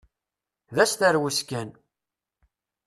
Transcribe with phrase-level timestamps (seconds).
[0.75, 1.69] D asterwes kan!